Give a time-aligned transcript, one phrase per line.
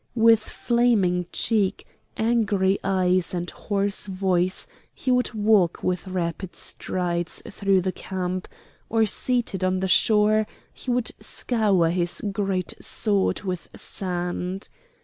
[0.15, 1.85] With flaming cheek,
[2.17, 8.47] angry eyes, and hoarse voice, he would walk with rapid strides through the camp;
[8.89, 14.69] or seated on the shore he would scour his great sword with sand.